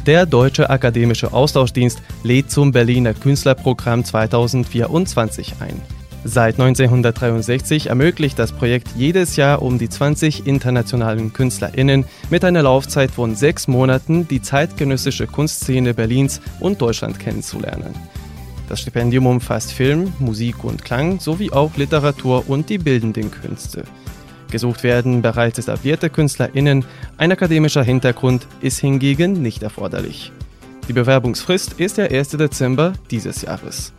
Der 0.06 0.26
Deutsche 0.26 0.68
Akademische 0.68 1.32
Austauschdienst 1.32 2.02
lädt 2.25 2.50
zum 2.50 2.73
Berliner 2.73 3.14
Künstlerprogramm 3.14 4.04
2024 4.04 5.54
ein. 5.61 5.80
Seit 6.25 6.61
1963 6.61 7.87
ermöglicht 7.87 8.38
das 8.38 8.52
Projekt 8.52 8.88
jedes 8.99 9.37
Jahr 9.37 9.62
um 9.62 9.78
die 9.78 9.88
20 9.88 10.46
internationalen 10.46 11.32
KünstlerInnen 11.32 12.04
mit 12.28 12.44
einer 12.44 12.62
Laufzeit 12.62 13.11
von 13.11 13.34
sechs 13.34 13.66
Monaten 13.66 14.28
die 14.28 14.42
zeitgenössische 14.42 15.26
Kunstszene 15.26 15.94
Berlins 15.94 16.42
und 16.61 16.82
Deutschland 16.82 17.18
kennenzulernen. 17.18 17.94
Das 18.68 18.80
Stipendium 18.80 19.26
umfasst 19.26 19.73
Film, 19.73 20.12
Musik 20.18 20.64
und 20.64 20.84
Klang 20.84 21.18
sowie 21.18 21.50
auch 21.50 21.76
Literatur 21.78 22.44
und 22.46 22.68
die 22.68 22.78
bildenden 22.78 23.30
Künste. 23.30 23.84
Gesucht 24.54 24.82
werden 24.84 25.20
bereits 25.20 25.58
etablierte 25.58 26.08
KünstlerInnen, 26.11 26.84
ein 27.16 27.32
akademischer 27.32 27.82
Hintergrund 27.82 28.46
ist 28.61 28.78
hingegen 28.78 29.42
nicht 29.42 29.64
erforderlich. 29.64 30.30
Die 30.87 30.92
Bewerbungsfrist 30.92 31.73
ist 31.80 31.99
der 31.99 32.12
1. 32.12 32.28
Dezember 32.28 32.92
dieses 33.11 33.42
Jahres. 33.42 33.92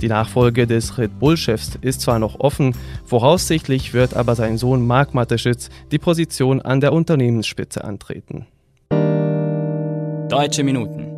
Die 0.00 0.08
Nachfolge 0.08 0.66
des 0.66 0.96
Red 0.96 1.18
Bull-Chefs 1.18 1.78
ist 1.82 2.00
zwar 2.00 2.18
noch 2.18 2.40
offen, 2.40 2.74
voraussichtlich 3.04 3.92
wird 3.92 4.14
aber 4.14 4.36
sein 4.36 4.56
Sohn 4.56 4.86
Marc 4.86 5.12
Mateschitz 5.12 5.68
die 5.90 5.98
Position 5.98 6.62
an 6.62 6.80
der 6.80 6.94
Unternehmensspitze 6.94 7.84
antreten. 7.84 8.46
Deutsche 10.28 10.64
Minuten 10.64 11.15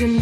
Menschen 0.00 0.20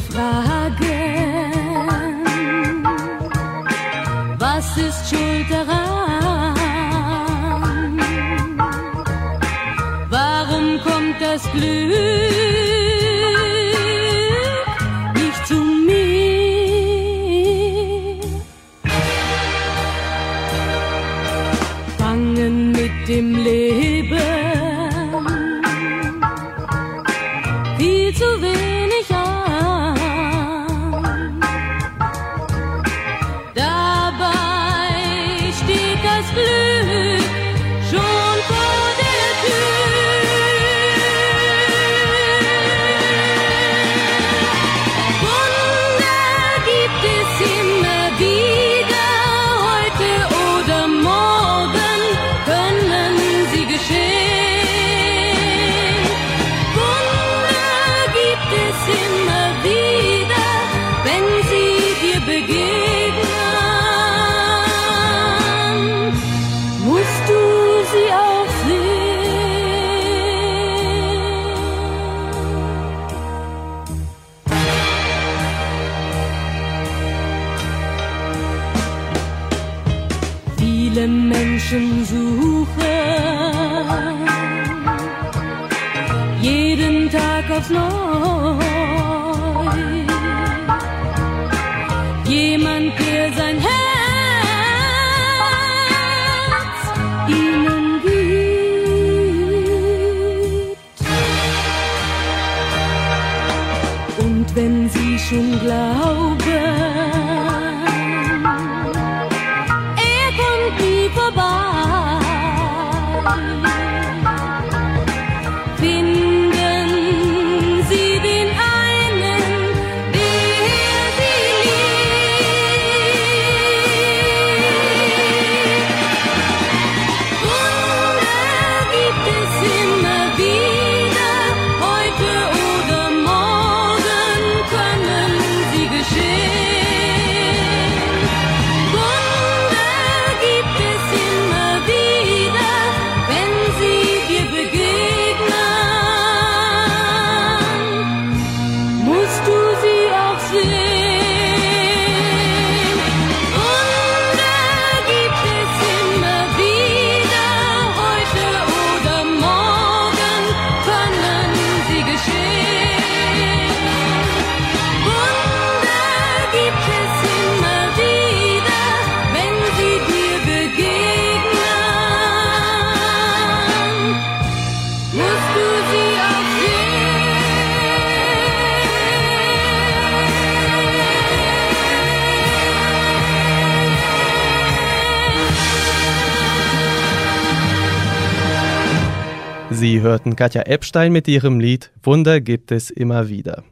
Sie 189.83 190.01
hörten 190.01 190.37
Katja 190.37 190.63
Epstein 190.63 191.11
mit 191.11 191.27
ihrem 191.27 191.59
Lied 191.59 191.91
Wunder 192.05 192.41
gibt 192.41 192.71
es 192.71 192.89
immer 192.89 193.29
wieder. 193.29 193.65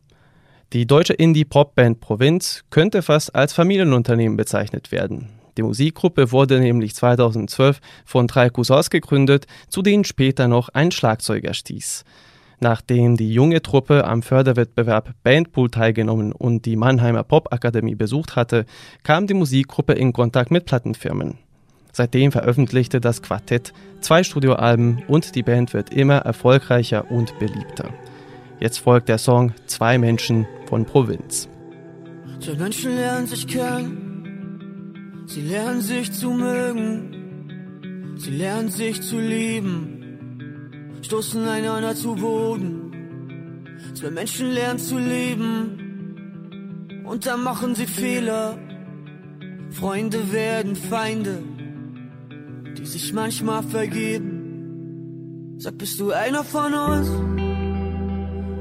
Die 0.73 0.85
deutsche 0.85 1.13
Indie-Pop-Band 1.13 2.01
Provinz 2.01 2.65
könnte 2.69 3.03
fast 3.03 3.37
als 3.37 3.53
Familienunternehmen 3.53 4.37
bezeichnet 4.37 4.91
werden. 4.91 5.29
Die 5.57 5.63
Musikgruppe 5.63 6.33
wurde 6.33 6.59
nämlich 6.59 6.97
2012 6.97 7.79
von 8.05 8.27
drei 8.27 8.51
Cousins 8.51 8.91
gegründet, 8.91 9.47
zu 9.69 9.83
denen 9.83 10.03
später 10.03 10.49
noch 10.49 10.69
ein 10.71 10.91
Schlagzeuger 10.91 11.55
stieß. 11.55 12.05
Nachdem 12.59 13.17
die 13.17 13.33
junge 13.33 13.63
Truppe 13.63 14.05
am 14.05 14.25
Förderwettbewerb 14.25 15.15
Bandpool 15.23 15.71
teilgenommen 15.71 16.33
und 16.33 16.67
die 16.67 16.75
Mannheimer 16.75 17.23
Popakademie 17.23 17.95
besucht 17.95 18.35
hatte, 18.35 18.67
kam 19.05 19.29
die 19.29 19.35
Musikgruppe 19.35 19.93
in 19.93 20.13
Kontakt 20.13 20.51
mit 20.51 20.65
Plattenfirmen. 20.65 21.39
Seitdem 21.93 22.33
veröffentlichte 22.33 23.01
das 23.01 23.23
Quartett 23.23 23.73
zwei 24.01 24.23
Studioalben 24.23 25.03
und 25.09 25.35
die 25.35 25.43
Band 25.43 25.75
wird 25.75 25.93
immer 25.93 26.19
erfolgreicher 26.19 27.11
und 27.11 27.39
beliebter. 27.39 27.91
Jetzt 28.61 28.79
folgt 28.79 29.09
der 29.09 29.19
Song 29.19 29.53
Zwei 29.67 29.99
Menschen 29.99 30.47
von 30.67 30.85
Provinz. 30.85 31.49
Zwei 32.41 32.55
Menschen 32.55 32.95
lernen 32.95 33.27
sich 33.27 33.47
kennen, 33.47 35.25
sie 35.27 35.43
lernen 35.43 35.81
sich 35.81 36.13
zu 36.13 36.31
mögen, 36.31 38.17
sie 38.17 38.31
lernen 38.31 38.69
sich 38.69 39.03
zu 39.03 39.19
lieben, 39.19 40.99
stoßen 41.03 41.47
einander 41.47 41.95
zu 41.95 42.15
Boden. 42.15 42.87
Zwei 43.95 44.11
Menschen 44.11 44.53
lernen 44.53 44.79
zu 44.79 44.99
leben 44.99 47.03
und 47.05 47.27
dann 47.27 47.43
machen 47.43 47.75
sie 47.75 47.87
Fehler. 47.87 48.59
Freunde 49.71 50.33
werden 50.33 50.77
Feinde, 50.77 51.43
die 52.81 52.87
sich 52.87 53.13
manchmal 53.13 53.63
vergeben. 53.63 55.57
Sag, 55.59 55.77
bist 55.77 56.01
du 56.01 56.13
einer 56.13 56.43
von 56.43 56.73
uns? 56.73 57.09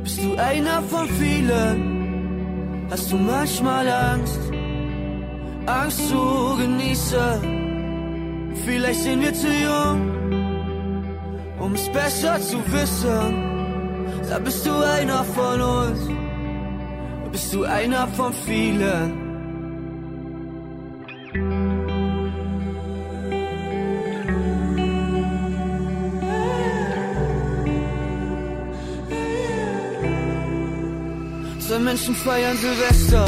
Bist 0.04 0.22
du 0.22 0.36
einer 0.36 0.82
von 0.84 1.08
vielen? 1.08 2.88
Hast 2.92 3.10
du 3.12 3.16
manchmal 3.16 3.88
Angst? 3.88 4.40
Angst 5.66 6.10
zu 6.10 6.58
genießen. 6.58 8.52
Vielleicht 8.66 9.02
sind 9.04 9.22
wir 9.22 9.34
zu 9.34 9.48
jung, 9.48 10.02
um 11.60 11.74
es 11.76 11.90
besser 11.90 12.42
zu 12.42 12.58
wissen. 12.74 13.34
Da 14.28 14.40
bist 14.40 14.66
du 14.66 14.74
einer 14.74 15.24
von 15.24 15.62
uns. 15.62 16.00
Bist 17.32 17.54
du 17.54 17.64
einer 17.64 18.08
von 18.10 18.34
vielen? 18.34 19.29
Zwei 31.80 31.86
Menschen 31.86 32.16
feiern 32.16 32.58
Silvester. 32.58 33.26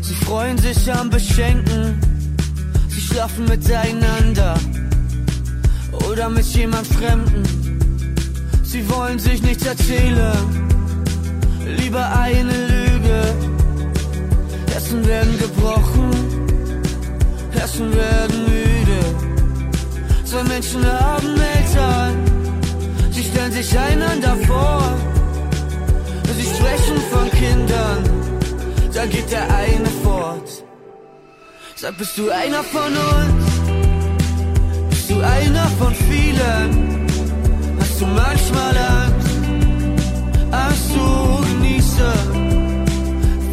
Sie 0.00 0.14
freuen 0.14 0.58
sich 0.58 0.92
am 0.92 1.08
Beschenken. 1.10 2.00
Sie 2.88 3.00
schlafen 3.00 3.44
miteinander 3.44 4.54
oder 6.08 6.28
mit 6.28 6.44
jemand 6.46 6.88
Fremden. 6.88 7.44
Sie 8.64 8.82
wollen 8.90 9.20
sich 9.20 9.42
nichts 9.42 9.64
erzählen, 9.64 10.32
lieber 11.78 12.04
eine 12.16 12.66
Lüge. 12.66 13.22
Herzen 14.72 15.06
werden 15.06 15.38
gebrochen, 15.38 16.10
Herzen 17.52 17.94
werden 17.94 18.40
müde. 18.48 19.00
Zwei 20.24 20.42
Menschen 20.42 20.84
haben 20.84 21.40
Eltern, 21.54 22.16
sie 23.12 23.22
stellen 23.22 23.52
sich 23.52 23.78
einander 23.78 24.36
vor. 24.48 25.09
Sie 26.36 26.46
sprechen 26.46 26.98
von 27.10 27.30
Kindern, 27.30 28.04
dann 28.94 29.10
geht 29.10 29.30
der 29.30 29.42
eine 29.42 29.90
fort. 30.02 30.64
Sag, 31.76 31.96
bist 31.98 32.16
du 32.18 32.30
einer 32.30 32.62
von 32.62 32.92
uns? 32.92 33.44
Bist 34.90 35.10
du 35.10 35.16
einer 35.20 35.66
von 35.78 35.94
vielen? 35.94 37.06
Hast 37.80 38.00
du 38.00 38.06
manchmal 38.06 38.76
Angst? 38.76 39.30
Angst 40.50 40.88
zu 40.92 41.42
genießen? 41.48 42.86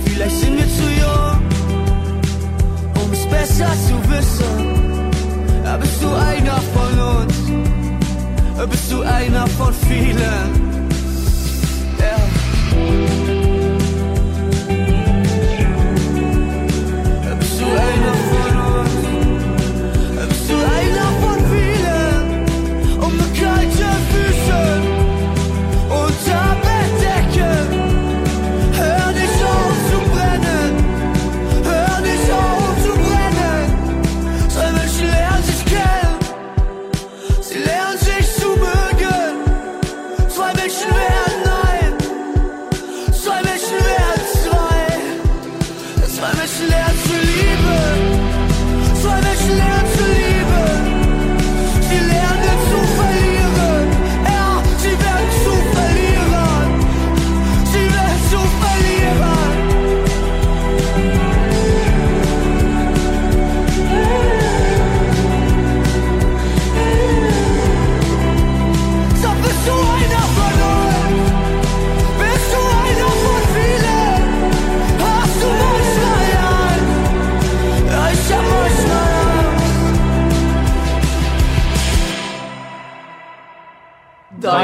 Vielleicht 0.05 0.35
sind 0.41 0.57
wir 0.57 0.69
zu 0.79 0.87
jung, 1.03 1.41
um 3.01 3.11
es 3.11 3.25
besser 3.27 3.71
zu 3.87 3.95
wissen. 4.11 4.55
Ja, 5.63 5.77
bist 5.77 6.03
du 6.03 6.09
einer 6.09 6.59
von 6.75 6.93
uns? 7.15 7.37
Bist 8.69 8.91
du 8.91 9.01
einer 9.01 9.47
von 9.47 9.73
vielen? 9.87 10.86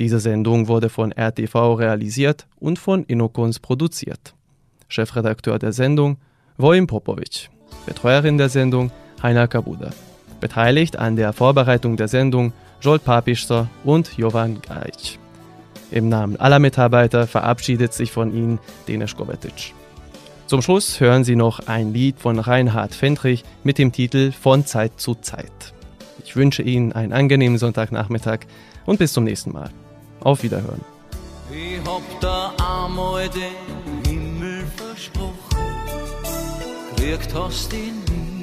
Diese 0.00 0.18
Sendung 0.18 0.66
wurde 0.66 0.88
von 0.88 1.12
RTV 1.12 1.74
realisiert 1.74 2.46
und 2.58 2.78
von 2.78 3.04
Inokons 3.04 3.60
produziert. 3.60 4.34
Chefredakteur 4.88 5.58
der 5.58 5.74
Sendung 5.74 6.16
Vojin 6.56 6.86
Popovic. 6.86 7.50
Betreuerin 7.84 8.38
der 8.38 8.48
Sendung 8.48 8.90
Heiner 9.22 9.46
Kabuda. 9.46 9.90
Beteiligt 10.40 10.98
an 10.98 11.16
der 11.16 11.34
Vorbereitung 11.34 11.98
der 11.98 12.08
Sendung 12.08 12.54
Jolt 12.80 13.04
Papister 13.04 13.68
und 13.84 14.16
Jovan 14.16 14.62
Gajic. 14.62 15.18
Im 15.90 16.08
Namen 16.08 16.40
aller 16.40 16.60
Mitarbeiter 16.60 17.26
verabschiedet 17.26 17.92
sich 17.92 18.10
von 18.10 18.34
Ihnen 18.34 18.58
Denis 18.88 19.14
Kovetic. 19.14 19.74
Zum 20.46 20.62
Schluss 20.62 20.98
hören 20.98 21.24
Sie 21.24 21.36
noch 21.36 21.66
ein 21.66 21.92
Lied 21.92 22.18
von 22.18 22.38
Reinhard 22.38 22.94
Fendrich 22.94 23.44
mit 23.64 23.76
dem 23.76 23.92
Titel 23.92 24.32
Von 24.32 24.64
Zeit 24.64 24.92
zu 24.96 25.14
Zeit. 25.16 25.74
Ich 26.24 26.36
wünsche 26.36 26.62
Ihnen 26.62 26.92
einen 26.92 27.12
angenehmen 27.12 27.58
Sonntagnachmittag 27.58 28.46
und 28.86 28.98
bis 28.98 29.12
zum 29.12 29.24
nächsten 29.24 29.52
Mal. 29.52 29.70
Auf 30.22 30.42
Wiederhören. 30.42 30.84
Ich 31.50 31.78
hab 31.86 32.02
da 32.20 32.52
einmal 32.58 33.28
den 33.30 34.04
Himmel 34.06 34.64
versprochen, 34.76 35.34
kriegt 36.96 37.34
hast 37.34 37.72
ihn 37.72 38.04
nie. 38.04 38.42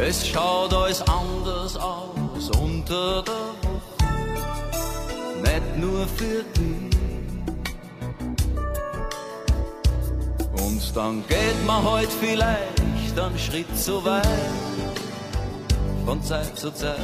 Es 0.00 0.26
schaut 0.26 0.74
alles 0.74 1.02
anders 1.02 1.76
aus 1.76 2.50
unter 2.60 3.22
der 3.22 3.32
Woche, 3.62 4.04
nicht 5.42 5.76
nur 5.78 6.06
für 6.06 6.44
dich. 6.54 6.98
Und 10.52 10.96
dann 10.96 11.24
geht 11.28 11.66
man 11.66 11.82
heute 11.84 12.10
vielleicht 12.20 13.18
einen 13.18 13.38
Schritt 13.38 13.78
zu 13.78 14.04
weit 14.04 14.26
von 16.08 16.22
Zeit 16.22 16.56
zu 16.56 16.70
Zeit. 16.72 16.96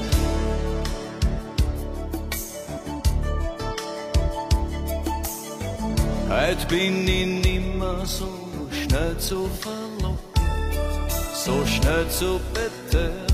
Heute 6.31 6.67
bin 6.69 7.07
ich 7.07 7.27
nimmer 7.45 8.07
so 8.07 8.31
schnell 8.71 9.19
zu 9.19 9.47
verlocken, 9.61 10.19
so 11.35 11.67
schnell 11.67 12.09
zu 12.09 12.40
betören. 12.55 13.27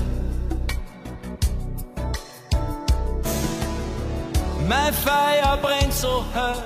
Mein 4.67 4.93
Feuer 4.93 5.57
brennt 5.61 5.93
so 5.93 6.25
hell, 6.33 6.61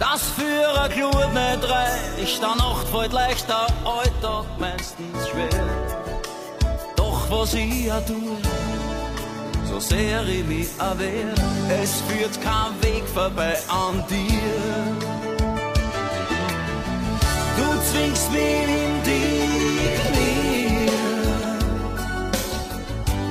das 0.00 0.22
für 0.36 0.82
ein 0.82 0.90
Glut 0.90 1.32
nicht 1.32 1.62
reicht. 1.70 2.42
Der 2.42 2.56
Nacht 2.56 2.88
fällt 2.88 3.12
leicht, 3.12 3.48
der 3.48 3.68
Alltag 3.84 4.46
meistens 4.58 5.28
schwer 5.28 5.69
was 7.30 7.54
ich 7.54 7.86
ja 7.86 8.00
tue, 8.00 8.36
so 9.70 9.78
sehr 9.78 10.26
ich 10.26 10.44
mich 10.46 10.68
erwehr, 10.78 11.32
es 11.82 12.02
führt 12.08 12.36
kein 12.42 12.72
Weg 12.82 13.04
vorbei 13.14 13.56
an 13.68 14.02
dir. 14.10 14.52
Du 17.56 17.66
zwingst 17.90 18.32
mich 18.32 18.68
in 18.84 18.92
die 19.10 19.40
Knie, 20.02 20.90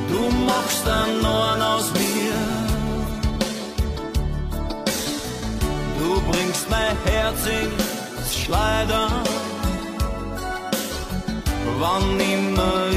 du 0.08 0.22
machst 0.46 0.84
dann 0.86 1.22
Norn 1.22 1.62
aus 1.62 1.92
mir. 1.92 2.40
Du 6.00 6.22
bringst 6.32 6.70
mein 6.70 6.96
Herz 7.06 7.40
ins 7.62 8.38
Schleudern, 8.38 9.24
wann 11.80 12.20
immer 12.20 12.89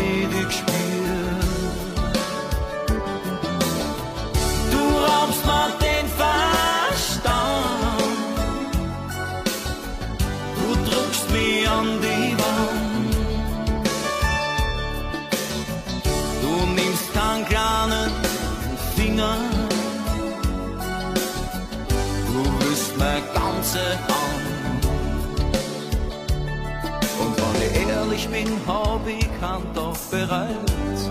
hab 28.66 29.06
ich 29.06 29.28
keinen 29.40 29.74
doch 29.74 29.96
bereit. 30.10 30.48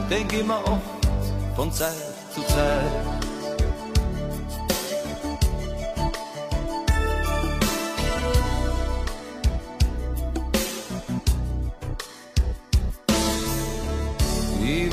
Denk 0.09 0.33
immer 0.33 0.59
oft 0.65 1.55
von 1.55 1.71
Zeit 1.71 1.93
zu 2.33 2.41
Zeit. 2.41 3.21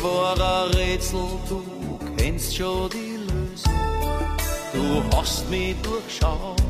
war 0.02 0.64
ein 0.64 0.70
Rätsel, 0.74 1.20
du 1.48 1.62
kennst 2.16 2.56
schon 2.56 2.90
die 2.90 3.16
Lösung, 3.16 3.72
du 4.72 5.16
hast 5.16 5.48
mich 5.50 5.74
durchschaut. 5.82 6.67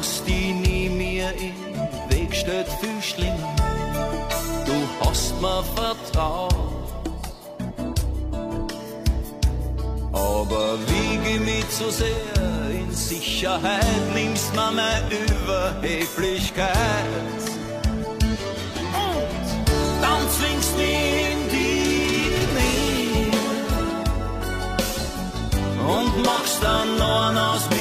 Hast 0.00 0.26
die 0.26 0.52
nie 0.52 0.88
mehr 0.88 1.30
im 1.34 1.54
Weg 2.08 2.30
gestellt, 2.30 2.66
viel 2.80 3.02
schlimmer, 3.02 3.54
du 4.64 4.76
hast 5.04 5.38
mir 5.42 5.62
vertraut. 5.74 6.54
Aber 10.12 10.78
wiege 10.88 11.40
mich 11.40 11.68
zu 11.68 11.90
sehr 11.90 12.70
in 12.72 12.90
Sicherheit, 12.94 14.14
nimmst 14.14 14.54
mir 14.54 14.70
meine 14.70 15.16
Überheblichkeit 15.42 16.70
zwingst 20.38 20.76
mich 20.76 20.88
in 21.32 21.48
die 21.54 22.32
Knie 22.44 23.30
und 25.94 26.24
machst 26.24 26.62
dann 26.62 26.96
Norn 26.98 27.36
aus 27.36 27.68
mir. 27.70 27.79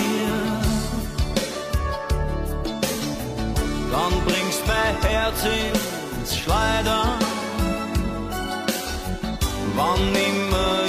Herz 5.03 5.43
ins 5.45 6.37
Schleudern, 6.37 7.19
wann 9.75 10.15
immer 10.15 10.79